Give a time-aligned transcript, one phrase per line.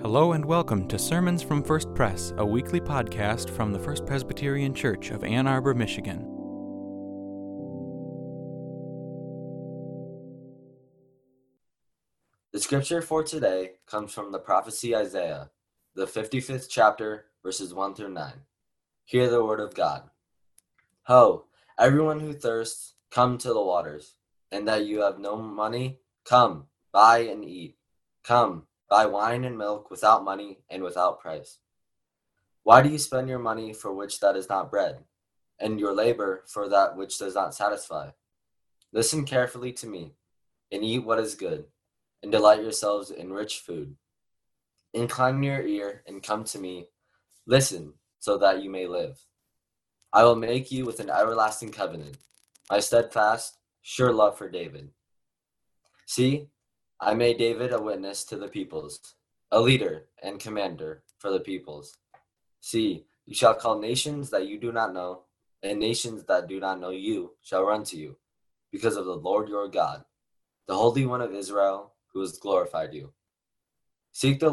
[0.00, 4.72] Hello and welcome to Sermons from First Press, a weekly podcast from the First Presbyterian
[4.72, 6.20] Church of Ann Arbor, Michigan.
[12.52, 15.50] The scripture for today comes from the prophecy Isaiah,
[15.96, 18.32] the 55th chapter, verses 1 through 9.
[19.04, 20.04] Hear the word of God.
[21.06, 21.46] Ho,
[21.76, 24.14] everyone who thirsts, come to the waters,
[24.52, 27.74] and that you have no money, come, buy and eat.
[28.22, 31.58] Come, Buy wine and milk without money and without price.
[32.62, 35.04] Why do you spend your money for which that is not bread,
[35.58, 38.10] and your labor for that which does not satisfy?
[38.92, 40.14] Listen carefully to me,
[40.72, 41.66] and eat what is good,
[42.22, 43.96] and delight yourselves in rich food.
[44.94, 46.88] Incline your ear and come to me.
[47.46, 49.18] Listen, so that you may live.
[50.12, 52.16] I will make you with an everlasting covenant,
[52.70, 54.90] my steadfast, sure love for David.
[56.06, 56.48] See,
[57.00, 59.14] I made David a witness to the peoples,
[59.52, 61.96] a leader and commander for the peoples.
[62.60, 65.22] See, you shall call nations that you do not know,
[65.62, 68.16] and nations that do not know you shall run to you,
[68.72, 70.04] because of the Lord your God,
[70.66, 73.12] the Holy One of Israel, who has glorified you.
[74.10, 74.50] Seek the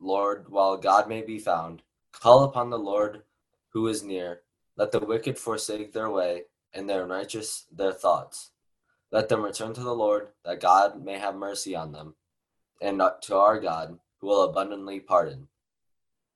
[0.00, 1.82] Lord while God may be found.
[2.12, 3.22] Call upon the Lord
[3.68, 4.40] who is near.
[4.76, 8.50] Let the wicked forsake their way, and their righteous their thoughts.
[9.16, 12.16] Let them return to the Lord, that God may have mercy on them,
[12.82, 15.48] and to our God, who will abundantly pardon.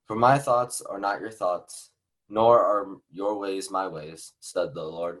[0.07, 1.91] For my thoughts are not your thoughts,
[2.27, 5.19] nor are your ways my ways, said the Lord.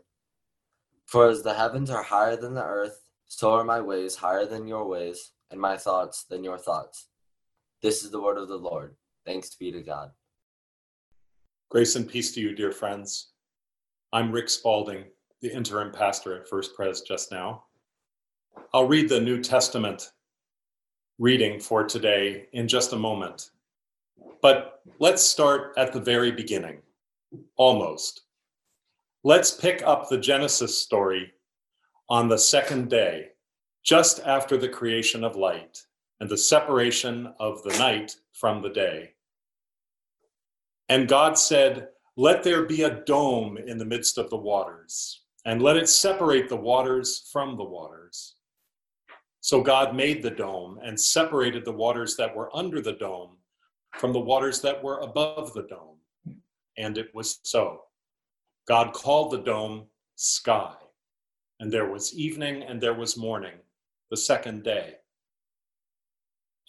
[1.05, 4.67] For as the heavens are higher than the earth, so are my ways higher than
[4.67, 7.09] your ways, and my thoughts than your thoughts.
[7.83, 8.95] This is the word of the Lord.
[9.23, 10.09] Thanks be to God.
[11.69, 13.33] Grace and peace to you, dear friends.
[14.11, 15.03] I'm Rick Spalding
[15.41, 17.63] the interim pastor at First Pres just now.
[18.73, 20.11] I'll read the New Testament
[21.17, 23.49] reading for today in just a moment.
[24.41, 26.79] But let's start at the very beginning,
[27.57, 28.21] almost.
[29.23, 31.31] Let's pick up the Genesis story
[32.09, 33.29] on the second day,
[33.83, 35.83] just after the creation of light
[36.19, 39.13] and the separation of the night from the day.
[40.89, 45.61] And God said, Let there be a dome in the midst of the waters and
[45.61, 48.35] let it separate the waters from the waters.
[49.39, 53.37] So God made the dome and separated the waters that were under the dome
[53.97, 55.97] from the waters that were above the dome.
[56.77, 57.81] And it was so.
[58.67, 60.75] God called the dome sky.
[61.59, 63.55] And there was evening and there was morning,
[64.09, 64.95] the second day.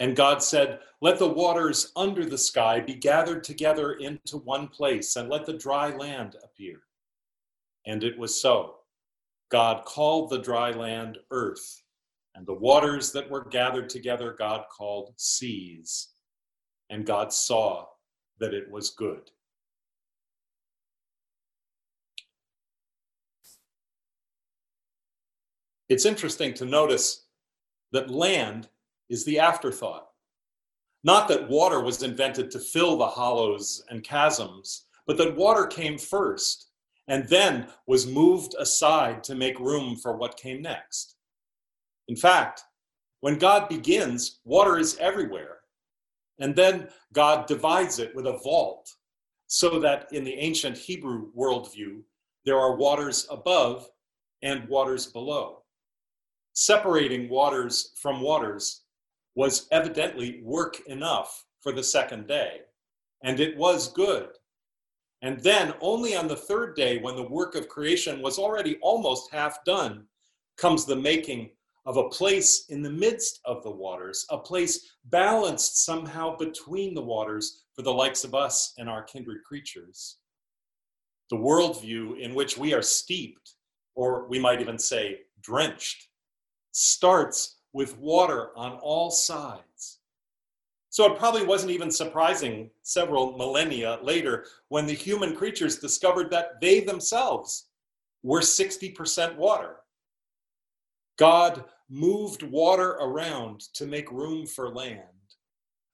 [0.00, 5.16] And God said, Let the waters under the sky be gathered together into one place,
[5.16, 6.80] and let the dry land appear.
[7.86, 8.76] And it was so.
[9.50, 11.82] God called the dry land earth,
[12.34, 16.08] and the waters that were gathered together God called seas.
[16.90, 17.86] And God saw
[18.38, 19.30] that it was good.
[25.88, 27.26] It's interesting to notice
[27.92, 28.68] that land
[29.10, 30.08] is the afterthought.
[31.04, 35.98] Not that water was invented to fill the hollows and chasms, but that water came
[35.98, 36.71] first
[37.08, 41.16] and then was moved aside to make room for what came next.
[42.08, 42.62] In fact,
[43.20, 45.58] when God begins, water is everywhere.
[46.38, 48.90] And then God divides it with a vault
[49.46, 52.02] so that in the ancient Hebrew worldview,
[52.44, 53.88] there are waters above
[54.42, 55.62] and waters below.
[56.54, 58.82] Separating waters from waters
[59.34, 62.60] was evidently work enough for the second day,
[63.22, 64.28] and it was good
[65.22, 69.32] and then, only on the third day, when the work of creation was already almost
[69.32, 70.04] half done,
[70.56, 71.50] comes the making
[71.86, 77.02] of a place in the midst of the waters, a place balanced somehow between the
[77.02, 80.18] waters for the likes of us and our kindred creatures.
[81.30, 83.54] The worldview in which we are steeped,
[83.94, 86.08] or we might even say drenched,
[86.72, 89.71] starts with water on all sides
[90.92, 96.60] so it probably wasn't even surprising several millennia later when the human creatures discovered that
[96.60, 97.68] they themselves
[98.22, 99.76] were 60% water.
[101.16, 105.00] God moved water around to make room for land,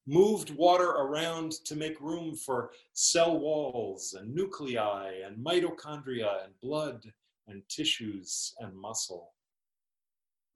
[0.08, 7.04] moved water around to make room for cell walls and nuclei and mitochondria and blood
[7.46, 9.30] and tissues and muscle.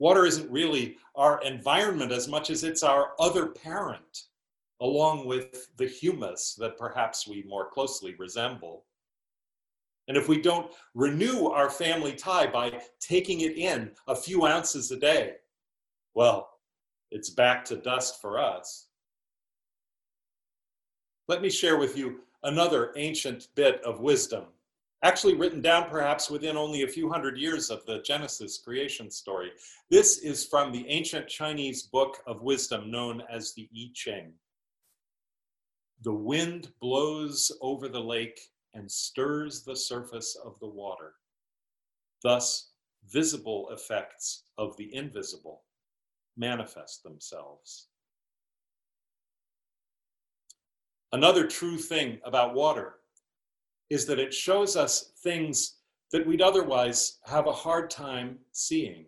[0.00, 4.24] Water isn't really our environment as much as it's our other parent
[4.82, 8.84] along with the humus that perhaps we more closely resemble.
[10.08, 14.90] And if we don't renew our family tie by taking it in a few ounces
[14.90, 15.36] a day,
[16.14, 16.50] well,
[17.12, 18.88] it's back to dust for us.
[21.28, 24.44] let me share with you another ancient bit of wisdom,
[25.02, 29.52] actually written down perhaps within only a few hundred years of the Genesis creation story.
[29.90, 34.32] This is from the ancient Chinese book of wisdom known as the I Ching.
[36.02, 38.40] The wind blows over the lake
[38.74, 41.14] and stirs the surface of the water.
[42.22, 42.72] Thus,
[43.08, 45.62] visible effects of the invisible
[46.36, 47.86] manifest themselves.
[51.12, 52.94] Another true thing about water
[53.88, 55.76] is that it shows us things
[56.10, 59.06] that we'd otherwise have a hard time seeing.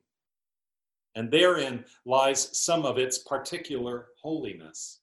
[1.17, 5.01] And therein lies some of its particular holiness.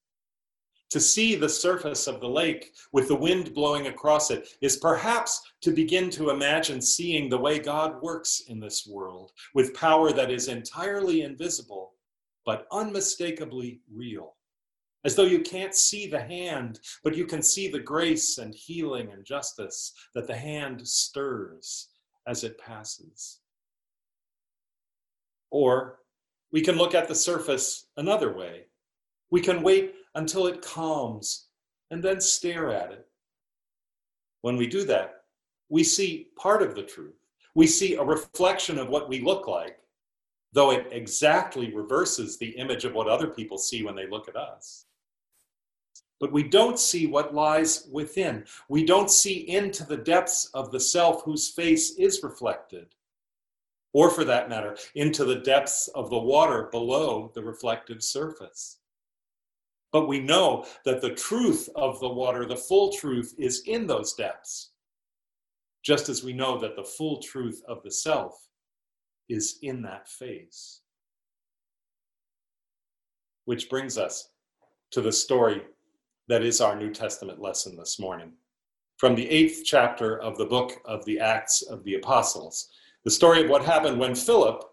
[0.92, 5.42] To see the surface of the lake with the wind blowing across it is perhaps
[5.62, 10.30] to begin to imagine seeing the way God works in this world with power that
[10.30, 11.94] is entirely invisible
[12.46, 14.36] but unmistakably real.
[15.06, 19.12] As though you can't see the hand, but you can see the grace and healing
[19.14, 21.88] and justice that the hand stirs
[22.28, 23.40] as it passes.
[25.52, 26.00] Or
[26.52, 28.66] we can look at the surface another way.
[29.30, 31.48] We can wait until it calms
[31.90, 33.08] and then stare at it.
[34.42, 35.24] When we do that,
[35.70, 37.16] we see part of the truth.
[37.56, 39.78] We see a reflection of what we look like,
[40.54, 44.36] though it exactly reverses the image of what other people see when they look at
[44.36, 44.86] us.
[46.20, 48.46] But we don't see what lies within.
[48.70, 52.94] We don't see into the depths of the self whose face is reflected,
[53.94, 58.78] or for that matter, into the depths of the water below the reflective surface.
[59.92, 64.14] But we know that the truth of the water, the full truth, is in those
[64.14, 64.72] depths,
[65.84, 68.48] just as we know that the full truth of the self
[69.28, 70.82] is in that face.
[73.46, 74.30] Which brings us
[74.92, 75.64] to the story
[76.28, 78.32] that is our New Testament lesson this morning.
[78.98, 82.70] From the eighth chapter of the book of the Acts of the Apostles,
[83.04, 84.64] the story of what happened when Philip,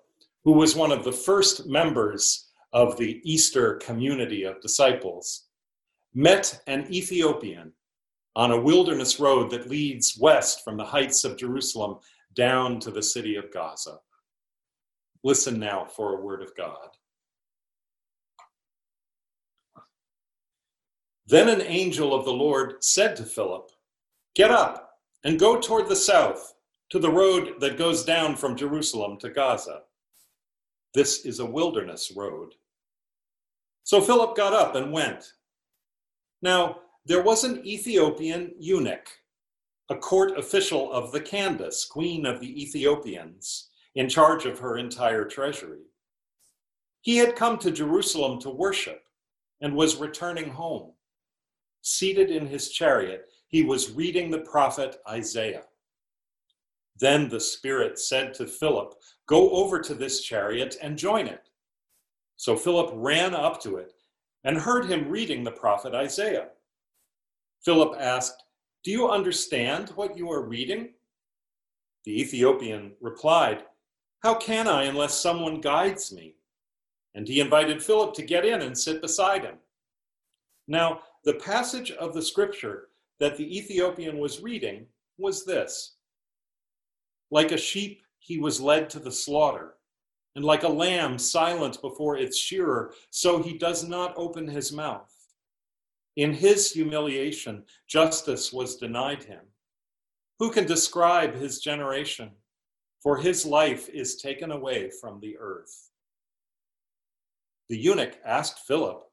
[0.45, 5.47] who was one of the first members of the Easter community of disciples,
[6.15, 7.73] met an Ethiopian
[8.37, 11.99] on a wilderness road that leads west from the heights of Jerusalem
[12.35, 13.99] down to the city of Gaza.
[15.25, 16.89] Listen now for a word of God.
[21.27, 23.71] Then an angel of the Lord said to Philip,
[24.35, 24.93] Get up
[25.25, 26.55] and go toward the south
[26.91, 29.81] to the road that goes down from Jerusalem to Gaza.
[30.95, 32.55] This is a wilderness road.
[33.85, 35.33] So Philip got up and went.
[36.43, 39.09] Now, there was an Ethiopian eunuch,
[39.91, 45.25] a court official of the Candace, queen of the Ethiopians, in charge of her entire
[45.25, 45.87] treasury.
[47.01, 49.05] He had come to Jerusalem to worship
[49.61, 50.93] and was returning home.
[51.83, 55.65] Seated in his chariot, he was reading the prophet Isaiah.
[57.01, 58.95] Then the Spirit said to Philip,
[59.27, 61.49] Go over to this chariot and join it.
[62.37, 63.93] So Philip ran up to it
[64.45, 66.49] and heard him reading the prophet Isaiah.
[67.65, 68.43] Philip asked,
[68.85, 70.91] Do you understand what you are reading?
[72.05, 73.65] The Ethiopian replied,
[74.23, 76.37] How can I unless someone guides me?
[77.15, 79.57] And he invited Philip to get in and sit beside him.
[80.69, 82.89] Now, the passage of the scripture
[83.19, 84.87] that the Ethiopian was reading
[85.19, 85.97] was this
[87.31, 89.75] like a sheep, he was led to the slaughter,
[90.35, 95.13] and like a lamb silent before its shearer, so he does not open his mouth.
[96.17, 99.45] In his humiliation, justice was denied him.
[100.39, 102.33] Who can describe his generation?
[103.03, 105.91] For his life is taken away from the earth.
[107.69, 109.05] The eunuch asked Philip,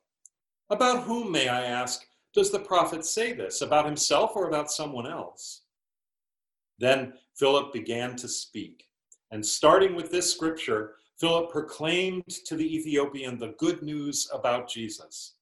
[0.70, 3.62] About whom, may I ask, does the prophet say this?
[3.62, 5.62] About himself or about someone else?
[6.80, 8.86] Then Philip began to speak.
[9.32, 15.36] And starting with this scripture, Philip proclaimed to the Ethiopian the good news about Jesus.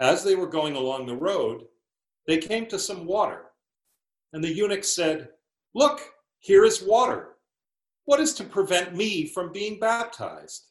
[0.00, 1.64] As they were going along the road,
[2.26, 3.46] they came to some water.
[4.32, 5.30] And the eunuch said,
[5.74, 6.00] Look,
[6.40, 7.36] here is water.
[8.04, 10.68] What is to prevent me from being baptized?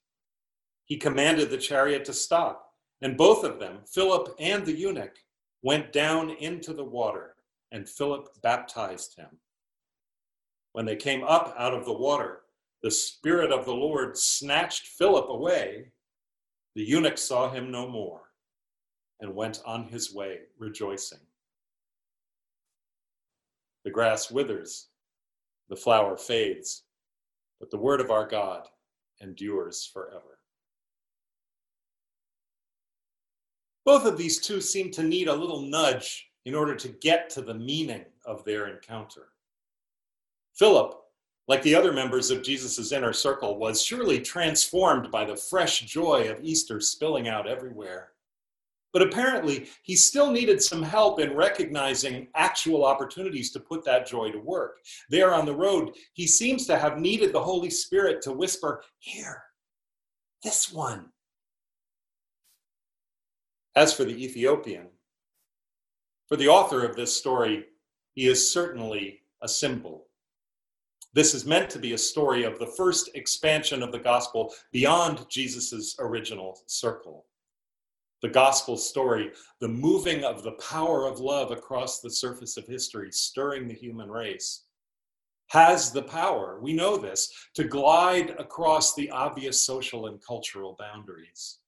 [0.85, 5.15] He commanded the chariot to stop, and both of them, Philip and the eunuch,
[5.61, 7.35] went down into the water,
[7.71, 9.27] and Philip baptized him.
[10.77, 12.41] When they came up out of the water,
[12.83, 15.91] the Spirit of the Lord snatched Philip away.
[16.75, 18.21] The eunuch saw him no more
[19.19, 21.17] and went on his way rejoicing.
[23.85, 24.89] The grass withers,
[25.67, 26.83] the flower fades,
[27.59, 28.67] but the word of our God
[29.19, 30.37] endures forever.
[33.83, 37.41] Both of these two seem to need a little nudge in order to get to
[37.41, 39.29] the meaning of their encounter.
[40.57, 40.95] Philip,
[41.47, 46.29] like the other members of Jesus' inner circle, was surely transformed by the fresh joy
[46.29, 48.11] of Easter spilling out everywhere.
[48.91, 54.31] But apparently, he still needed some help in recognizing actual opportunities to put that joy
[54.31, 54.77] to work.
[55.09, 59.43] There on the road, he seems to have needed the Holy Spirit to whisper, Here,
[60.43, 61.11] this one.
[63.75, 64.87] As for the Ethiopian,
[66.27, 67.65] for the author of this story,
[68.15, 69.96] he is certainly a symbol.
[71.13, 75.25] This is meant to be a story of the first expansion of the gospel beyond
[75.29, 77.25] Jesus' original circle
[78.21, 83.11] the gospel story, the moving of the power of love across the surface of history,
[83.11, 84.63] stirring the human race,
[85.49, 91.59] has the power, we know this, to glide across the obvious social and cultural boundaries.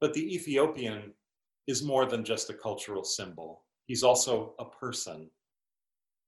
[0.00, 1.14] But the Ethiopian
[1.66, 5.30] is more than just a cultural symbol, he's also a person.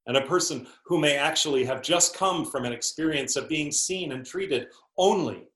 [0.09, 4.11] And a person who may actually have just come from an experience of being seen
[4.11, 5.47] and treated only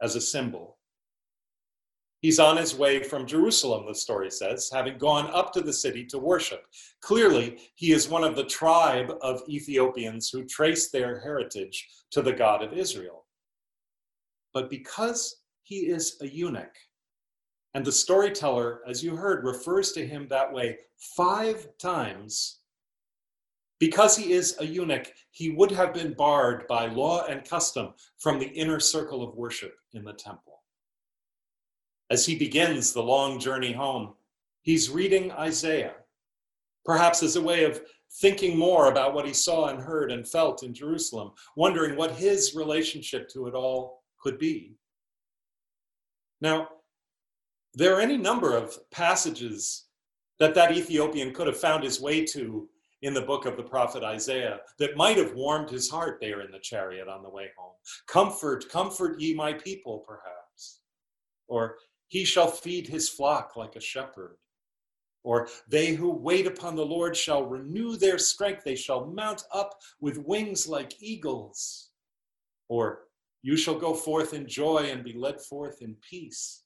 [0.00, 0.78] as a symbol
[2.20, 6.04] He's on his way from Jerusalem, the story says, having gone up to the city
[6.06, 6.66] to worship.
[7.00, 12.32] Clearly, he is one of the tribe of Ethiopians who trace their heritage to the
[12.32, 13.24] God of Israel.
[14.52, 16.76] But because he is a eunuch,
[17.72, 20.76] and the storyteller, as you heard, refers to him that way
[21.16, 22.59] five times.
[23.80, 28.38] Because he is a eunuch, he would have been barred by law and custom from
[28.38, 30.62] the inner circle of worship in the temple.
[32.10, 34.14] As he begins the long journey home,
[34.60, 35.94] he's reading Isaiah,
[36.84, 37.80] perhaps as a way of
[38.20, 42.54] thinking more about what he saw and heard and felt in Jerusalem, wondering what his
[42.54, 44.74] relationship to it all could be.
[46.42, 46.68] Now,
[47.72, 49.86] there are any number of passages
[50.38, 52.68] that that Ethiopian could have found his way to
[53.02, 56.50] in the book of the prophet Isaiah that might have warmed his heart there in
[56.50, 57.74] the chariot on the way home.
[58.06, 60.80] Comfort, comfort ye my people, perhaps.
[61.48, 61.76] Or
[62.08, 64.36] he shall feed his flock like a shepherd.
[65.22, 68.64] Or they who wait upon the Lord shall renew their strength.
[68.64, 71.90] They shall mount up with wings like eagles.
[72.68, 73.02] Or
[73.42, 76.62] you shall go forth in joy and be led forth in peace.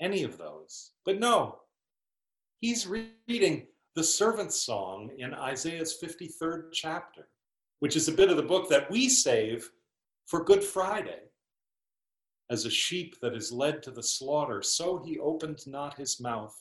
[0.00, 0.92] Any of those.
[1.04, 1.58] But no,
[2.60, 3.66] he's reading
[4.00, 7.28] the servant's song in Isaiah's 53rd chapter,
[7.80, 9.70] which is a bit of the book that we save
[10.24, 11.24] for Good Friday.
[12.48, 16.56] As a sheep that is led to the slaughter, so he opened not his mouth.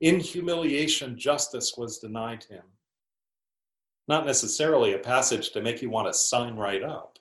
[0.00, 2.62] In humiliation, justice was denied him.
[4.06, 7.18] Not necessarily a passage to make you want to sign right up,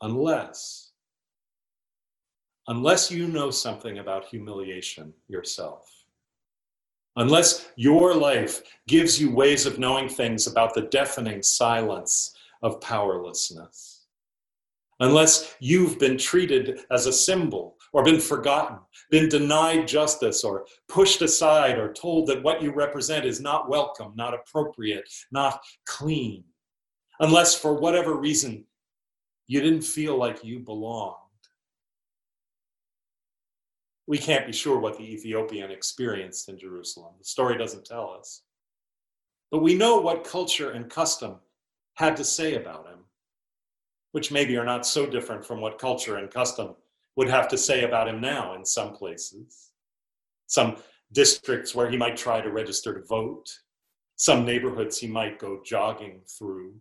[0.00, 0.90] unless,
[2.66, 5.95] unless you know something about humiliation yourself.
[7.16, 13.96] Unless your life gives you ways of knowing things about the deafening silence of powerlessness
[15.00, 18.78] unless you've been treated as a symbol or been forgotten,
[19.10, 24.12] been denied justice or pushed aside or told that what you represent is not welcome,
[24.16, 26.44] not appropriate, not clean,
[27.20, 28.64] unless for whatever reason
[29.46, 31.16] you didn't feel like you belonged.
[34.06, 37.14] We can't be sure what the Ethiopian experienced in Jerusalem.
[37.18, 38.42] The story doesn't tell us.
[39.50, 41.36] But we know what culture and custom
[41.94, 43.00] had to say about him
[44.16, 46.74] which maybe are not so different from what culture and custom
[47.16, 49.72] would have to say about him now in some places.
[50.46, 50.76] Some
[51.12, 53.44] districts where he might try to register to vote,
[54.16, 56.76] some neighborhoods he might go jogging through.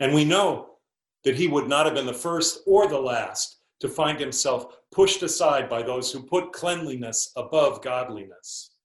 [0.00, 0.76] And we know
[1.24, 5.22] that he would not have been the first or the last to find himself pushed
[5.22, 8.76] aside by those who put cleanliness above godliness,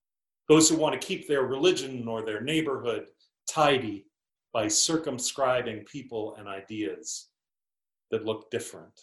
[0.47, 3.07] those who want to keep their religion or their neighborhood
[3.49, 4.05] tidy
[4.53, 7.27] by circumscribing people and ideas
[8.09, 8.99] that look different.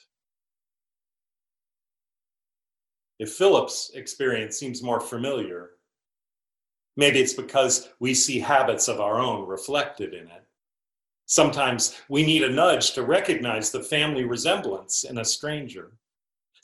[3.18, 5.70] If Philip's experience seems more familiar,
[6.96, 10.42] maybe it's because we see habits of our own reflected in it.
[11.26, 15.92] Sometimes we need a nudge to recognize the family resemblance in a stranger.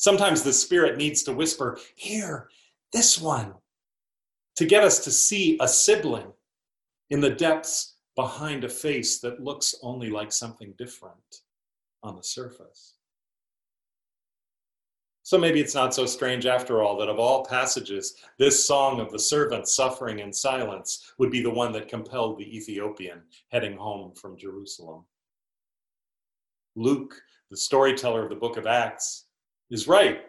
[0.00, 2.48] Sometimes the Spirit needs to whisper, Here,
[2.90, 3.52] this one,
[4.56, 6.32] to get us to see a sibling
[7.10, 11.42] in the depths behind a face that looks only like something different
[12.02, 12.94] on the surface.
[15.22, 19.12] So maybe it's not so strange after all that of all passages, this song of
[19.12, 24.14] the servant suffering in silence would be the one that compelled the Ethiopian heading home
[24.14, 25.04] from Jerusalem.
[26.74, 29.26] Luke, the storyteller of the book of Acts,
[29.70, 30.22] is right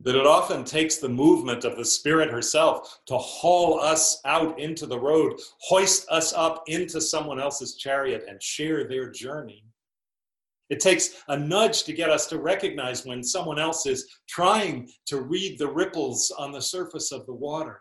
[0.00, 4.86] that it often takes the movement of the Spirit herself to haul us out into
[4.86, 9.64] the road, hoist us up into someone else's chariot, and share their journey.
[10.70, 15.22] It takes a nudge to get us to recognize when someone else is trying to
[15.22, 17.80] read the ripples on the surface of the water,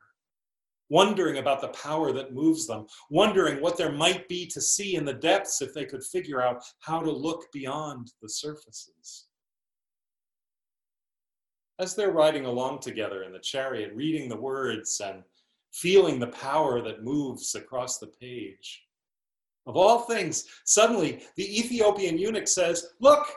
[0.89, 5.05] wondering about the power that moves them, wondering what there might be to see in
[5.05, 9.26] the depths if they could figure out how to look beyond the surfaces
[11.79, 15.23] as they're riding along together in the chariot, reading the words and
[15.71, 18.83] feeling the power that moves across the page.
[19.67, 23.27] Of all things, suddenly the Ethiopian eunuch says, Look,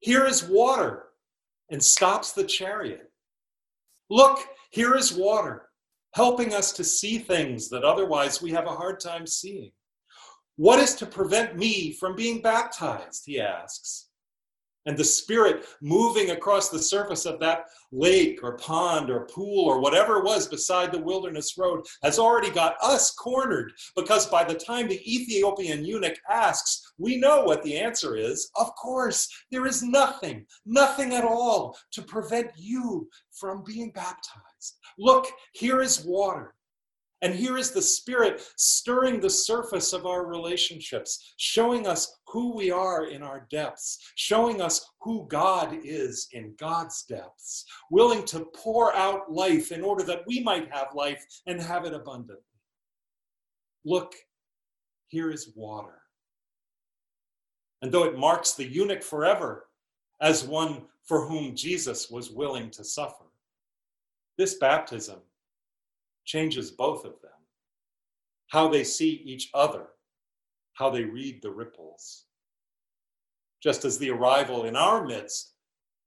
[0.00, 1.06] here is water,
[1.70, 3.10] and stops the chariot.
[4.08, 4.38] Look,
[4.70, 5.68] here is water,
[6.14, 9.72] helping us to see things that otherwise we have a hard time seeing.
[10.56, 13.22] What is to prevent me from being baptized?
[13.26, 14.08] He asks
[14.86, 19.80] and the spirit moving across the surface of that lake or pond or pool or
[19.80, 24.54] whatever it was beside the wilderness road has already got us cornered because by the
[24.54, 28.50] time the Ethiopian eunuch asks, we know what the answer is.
[28.56, 34.78] Of course, there is nothing, nothing at all to prevent you from being baptized.
[34.98, 36.54] Look, here is water.
[37.22, 42.72] And here is the Spirit stirring the surface of our relationships, showing us who we
[42.72, 48.92] are in our depths, showing us who God is in God's depths, willing to pour
[48.96, 52.42] out life in order that we might have life and have it abundantly.
[53.84, 54.14] Look,
[55.06, 56.02] here is water.
[57.82, 59.66] And though it marks the eunuch forever
[60.20, 63.24] as one for whom Jesus was willing to suffer,
[64.38, 65.18] this baptism
[66.24, 67.30] changes both of them.
[68.48, 69.86] How they see each other,
[70.74, 72.24] how they read the ripples.
[73.62, 75.54] Just as the arrival in our midst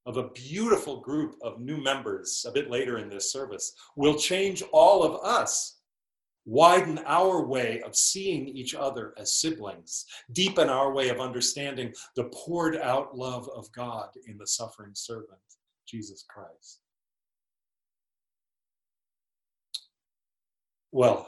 [0.05, 4.61] of a beautiful group of new members a bit later in this service will change
[4.71, 5.79] all of us,
[6.45, 12.25] widen our way of seeing each other as siblings, deepen our way of understanding the
[12.25, 15.39] poured out love of God in the suffering servant,
[15.87, 16.81] Jesus Christ.
[20.95, 21.27] Well,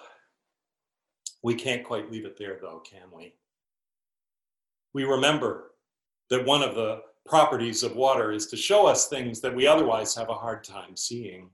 [1.43, 3.33] we can't quite leave it there, though, can we?
[4.93, 5.71] We remember
[6.29, 10.15] that one of the properties of water is to show us things that we otherwise
[10.15, 11.49] have a hard time seeing.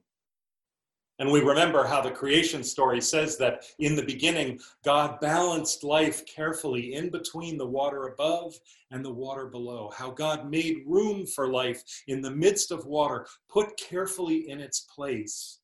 [1.18, 6.24] And we remember how the creation story says that in the beginning, God balanced life
[6.28, 8.54] carefully in between the water above
[8.92, 9.92] and the water below.
[9.92, 14.82] How God made room for life in the midst of water, put carefully in its
[14.82, 15.62] place.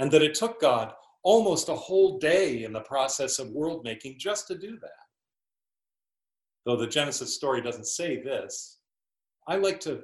[0.00, 4.18] And that it took God almost a whole day in the process of world making
[4.18, 4.90] just to do that.
[6.64, 8.78] Though the Genesis story doesn't say this,
[9.46, 10.02] I like to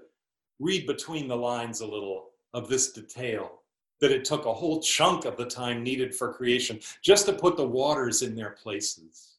[0.59, 3.63] read between the lines a little of this detail
[4.01, 7.57] that it took a whole chunk of the time needed for creation just to put
[7.57, 9.37] the waters in their places.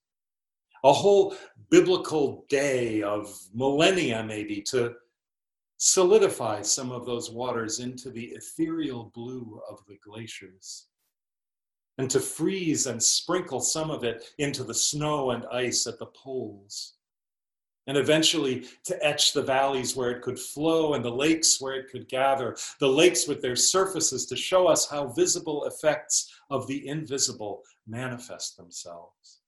[0.84, 1.36] A whole
[1.70, 4.96] biblical day of millennia, maybe, to
[5.78, 10.88] solidify some of those waters into the ethereal blue of the glaciers
[11.98, 16.06] and to freeze and sprinkle some of it into the snow and ice at the
[16.08, 16.94] poles,
[17.88, 21.90] and eventually to etch the valleys where it could flow and the lakes where it
[21.90, 26.88] could gather, the lakes with their surfaces to show us how visible effects of the
[26.88, 29.40] invisible manifest themselves.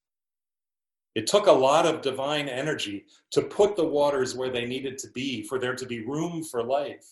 [1.15, 5.09] It took a lot of divine energy to put the waters where they needed to
[5.11, 7.05] be, for there to be room for life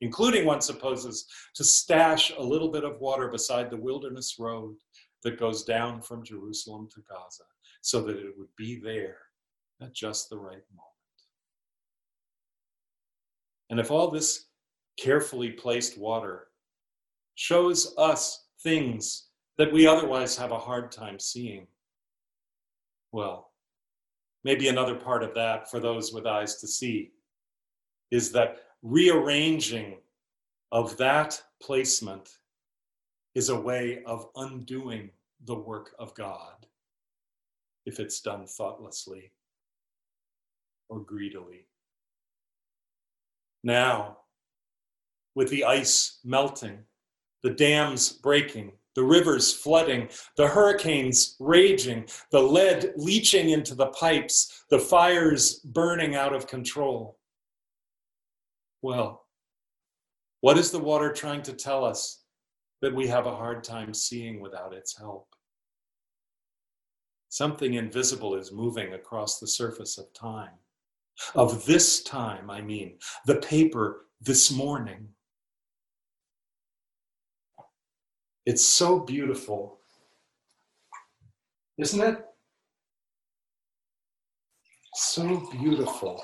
[0.00, 4.74] including, one supposes, to stash a little bit of water beside the wilderness road
[5.22, 7.44] that goes down from Jerusalem to Gaza,
[7.80, 9.18] so that it would be there
[9.82, 10.90] at just the right moment.
[13.70, 14.46] And if all this
[14.98, 16.48] carefully placed water
[17.34, 19.28] shows us things
[19.58, 21.66] that we otherwise have a hard time seeing,
[23.12, 23.52] well,
[24.44, 27.12] maybe another part of that for those with eyes to see
[28.10, 29.96] is that rearranging
[30.70, 32.28] of that placement
[33.34, 35.10] is a way of undoing
[35.46, 36.66] the work of God
[37.86, 39.32] if it's done thoughtlessly
[40.90, 41.66] or greedily.
[43.62, 44.18] Now,
[45.34, 46.78] with the ice melting,
[47.42, 54.64] the dams breaking, the rivers flooding, the hurricanes raging, the lead leaching into the pipes,
[54.68, 57.18] the fires burning out of control.
[58.84, 59.24] Well,
[60.42, 62.24] what is the water trying to tell us
[62.82, 65.26] that we have a hard time seeing without its help?
[67.30, 70.50] Something invisible is moving across the surface of time.
[71.34, 75.08] Of this time, I mean, the paper this morning.
[78.44, 79.78] It's so beautiful,
[81.78, 82.22] isn't it?
[84.94, 86.22] So beautiful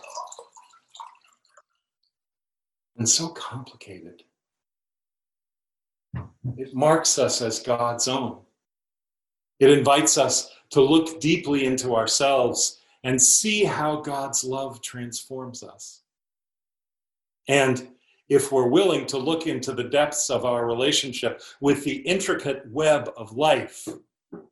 [3.01, 4.23] and so complicated.
[6.59, 8.41] It marks us as God's own.
[9.59, 16.03] It invites us to look deeply into ourselves and see how God's love transforms us.
[17.49, 17.89] And
[18.29, 23.11] if we're willing to look into the depths of our relationship with the intricate web
[23.17, 23.89] of life,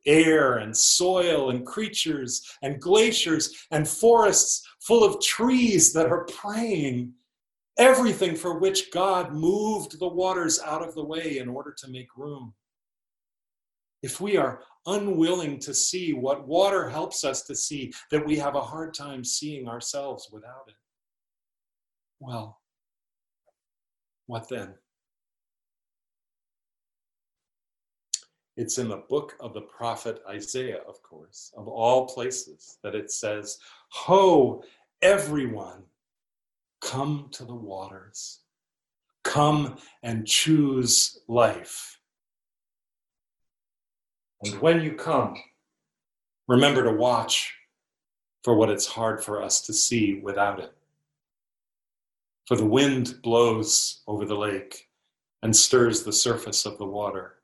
[0.06, 7.12] air and soil and creatures and glaciers and forests full of trees that are praying,
[7.78, 12.16] everything for which God moved the waters out of the way in order to make
[12.16, 12.54] room.
[14.02, 18.54] If we are unwilling to see what water helps us to see, that we have
[18.54, 20.74] a hard time seeing ourselves without it.
[22.20, 22.60] Well,
[24.26, 24.74] what then?
[28.56, 33.12] It's in the book of the prophet Isaiah, of course, of all places, that it
[33.12, 33.58] says,
[33.90, 34.64] Ho,
[35.00, 35.84] everyone,
[36.80, 38.40] come to the waters.
[39.24, 41.98] Come and choose life.
[44.42, 45.34] And when you come,
[46.46, 47.54] remember to watch
[48.42, 50.72] for what it's hard for us to see without it.
[52.46, 54.88] For the wind blows over the lake
[55.42, 57.34] and stirs the surface of the water.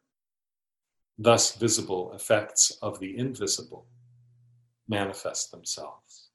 [1.18, 3.87] Thus, visible effects of the invisible
[4.88, 6.29] manifest themselves.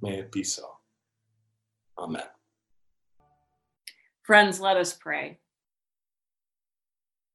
[0.00, 0.75] May it be so.
[1.98, 2.22] Amen.
[4.22, 5.38] Friends, let us pray.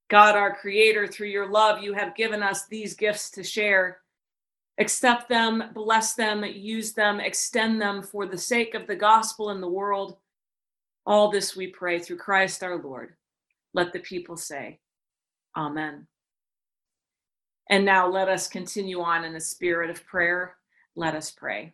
[0.10, 4.00] God, our Creator, through your love, you have given us these gifts to share.
[4.78, 9.62] Accept them, bless them, use them, extend them for the sake of the gospel in
[9.62, 10.17] the world.
[11.06, 13.15] All this we pray through Christ our Lord.
[13.74, 14.80] Let the people say,
[15.56, 16.08] Amen.
[17.69, 20.58] And now let us continue on in a spirit of prayer.
[20.95, 21.74] Let us pray.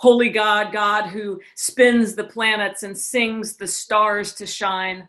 [0.00, 5.06] Holy God, God who spins the planets and sings the stars to shine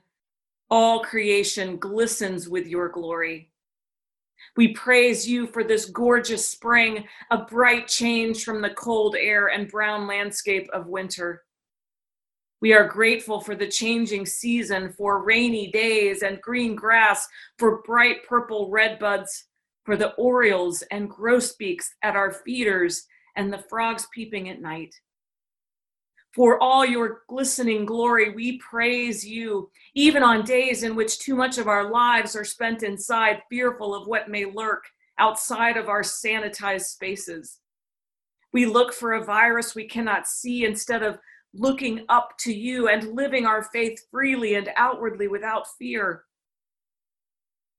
[0.70, 3.50] all creation glistens with your glory.
[4.58, 9.72] We praise you for this gorgeous spring, a bright change from the cold air and
[9.72, 11.46] brown landscape of winter.
[12.60, 17.26] We are grateful for the changing season, for rainy days and green grass,
[17.58, 19.46] for bright purple red buds,
[19.86, 24.94] for the orioles and grosbeaks at our feeders and the frogs peeping at night.
[26.34, 31.58] For all your glistening glory, we praise you, even on days in which too much
[31.58, 34.86] of our lives are spent inside, fearful of what may lurk
[35.18, 37.60] outside of our sanitized spaces.
[38.54, 41.20] We look for a virus we cannot see instead of
[41.54, 46.24] looking up to you and living our faith freely and outwardly without fear.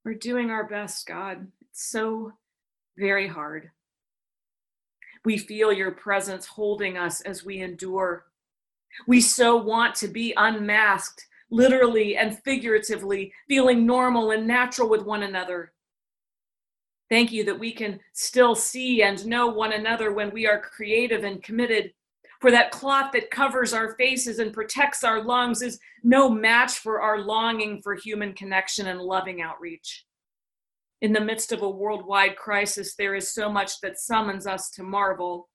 [0.04, 1.46] We're doing our best, God.
[1.70, 2.32] It's so
[2.98, 3.70] very hard.
[5.24, 8.26] We feel your presence holding us as we endure.
[9.06, 15.22] We so want to be unmasked, literally and figuratively, feeling normal and natural with one
[15.22, 15.72] another.
[17.08, 21.24] Thank you that we can still see and know one another when we are creative
[21.24, 21.92] and committed.
[22.40, 27.00] For that cloth that covers our faces and protects our lungs is no match for
[27.00, 30.04] our longing for human connection and loving outreach.
[31.02, 34.82] In the midst of a worldwide crisis, there is so much that summons us to
[34.82, 35.50] marvel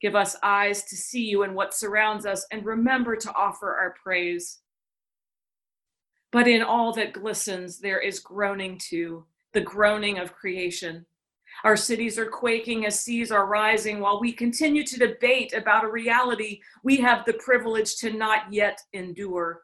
[0.00, 3.94] Give us eyes to see you and what surrounds us, and remember to offer our
[4.02, 4.58] praise.
[6.32, 9.24] But in all that glistens, there is groaning too,
[9.54, 11.06] the groaning of creation.
[11.64, 15.90] Our cities are quaking as seas are rising while we continue to debate about a
[15.90, 19.62] reality we have the privilege to not yet endure.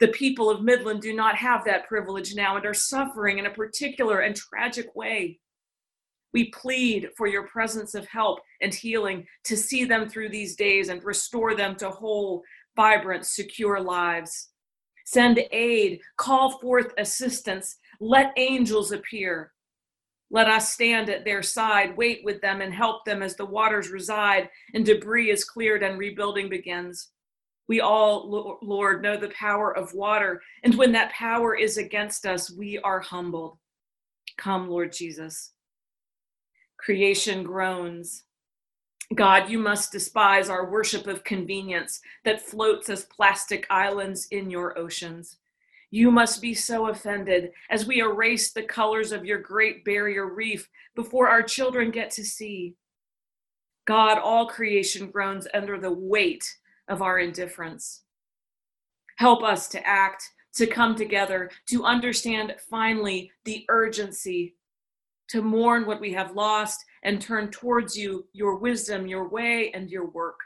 [0.00, 3.50] The people of Midland do not have that privilege now and are suffering in a
[3.50, 5.38] particular and tragic way.
[6.32, 10.88] We plead for your presence of help and healing to see them through these days
[10.88, 12.42] and restore them to whole,
[12.74, 14.48] vibrant, secure lives.
[15.04, 19.52] Send aid, call forth assistance, let angels appear.
[20.30, 23.90] Let us stand at their side, wait with them, and help them as the waters
[23.90, 27.10] reside and debris is cleared and rebuilding begins.
[27.72, 32.52] We all, Lord, know the power of water, and when that power is against us,
[32.52, 33.56] we are humbled.
[34.36, 35.54] Come, Lord Jesus.
[36.76, 38.24] Creation groans.
[39.14, 44.78] God, you must despise our worship of convenience that floats as plastic islands in your
[44.78, 45.38] oceans.
[45.90, 50.68] You must be so offended as we erase the colors of your great barrier reef
[50.94, 52.74] before our children get to see.
[53.86, 56.44] God, all creation groans under the weight
[56.88, 58.02] of our indifference.
[59.16, 60.22] Help us to act,
[60.54, 64.54] to come together, to understand finally the urgency,
[65.28, 69.90] to mourn what we have lost and turn towards you, your wisdom, your way, and
[69.90, 70.38] your work.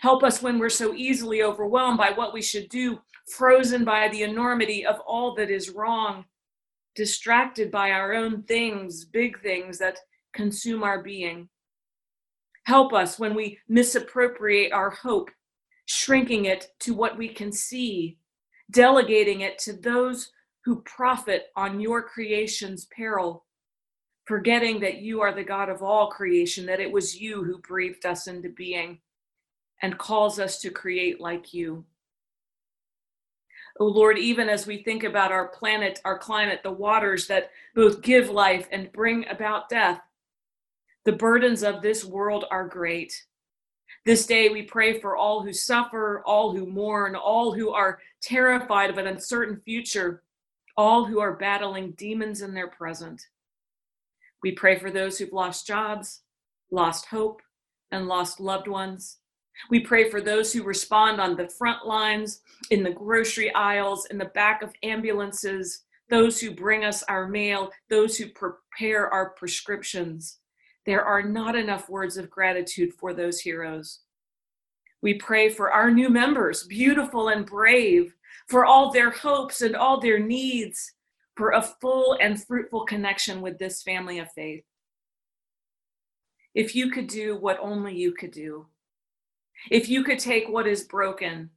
[0.00, 4.22] Help us when we're so easily overwhelmed by what we should do, frozen by the
[4.22, 6.24] enormity of all that is wrong,
[6.94, 9.98] distracted by our own things, big things that
[10.32, 11.48] consume our being.
[12.64, 15.30] Help us when we misappropriate our hope,
[15.92, 18.16] shrinking it to what we can see,
[18.70, 20.30] delegating it to those
[20.64, 23.44] who profit on your creation's peril,
[24.24, 28.06] forgetting that you are the God of all creation, that it was you who breathed
[28.06, 29.00] us into being
[29.82, 31.84] and calls us to create like you.
[33.78, 38.00] Oh Lord, even as we think about our planet, our climate, the waters that both
[38.00, 40.00] give life and bring about death,
[41.04, 43.26] the burdens of this world are great.
[44.04, 48.90] This day we pray for all who suffer, all who mourn, all who are terrified
[48.90, 50.24] of an uncertain future,
[50.76, 53.22] all who are battling demons in their present.
[54.42, 56.22] We pray for those who've lost jobs,
[56.72, 57.42] lost hope,
[57.92, 59.18] and lost loved ones.
[59.70, 64.18] We pray for those who respond on the front lines, in the grocery aisles, in
[64.18, 70.38] the back of ambulances, those who bring us our mail, those who prepare our prescriptions.
[70.84, 74.00] There are not enough words of gratitude for those heroes.
[75.00, 78.14] We pray for our new members, beautiful and brave,
[78.48, 80.92] for all their hopes and all their needs,
[81.36, 84.64] for a full and fruitful connection with this family of faith.
[86.54, 88.66] If you could do what only you could do,
[89.70, 91.50] if you could take what is broken,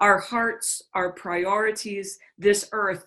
[0.00, 3.06] our hearts, our priorities, this earth,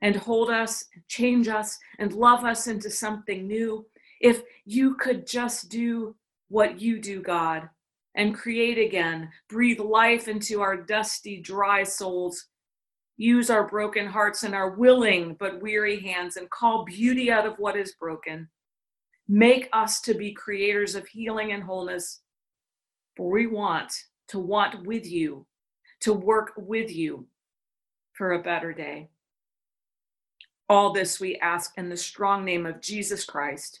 [0.00, 3.84] and hold us, change us, and love us into something new,
[4.20, 6.14] if you could just do
[6.48, 7.68] what you do, God,
[8.14, 12.46] and create again, breathe life into our dusty, dry souls,
[13.16, 17.58] use our broken hearts and our willing but weary hands, and call beauty out of
[17.58, 18.48] what is broken.
[19.28, 22.20] Make us to be creators of healing and wholeness
[23.18, 23.92] for we want
[24.28, 25.44] to want with you,
[26.00, 27.26] to work with you
[28.12, 29.10] for a better day.
[30.68, 33.80] All this we ask in the strong name of Jesus Christ,